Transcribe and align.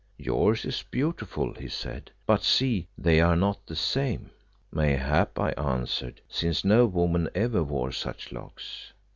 "'Yours 0.17 0.65
is 0.65 0.83
beautiful,' 0.89 1.53
he 1.53 1.67
said, 1.67 2.09
'but 2.25 2.41
see, 2.41 2.87
they 2.97 3.21
are 3.21 3.35
not 3.35 3.63
the 3.67 3.75
same.' 3.75 4.31
"'Mayhap,' 4.71 5.37
I 5.39 5.51
answered, 5.51 6.21
'since 6.27 6.65
no 6.65 6.87
woman 6.87 7.29
ever 7.35 7.61
wore 7.61 7.91
such 7.91 8.31
locks. 8.31 8.93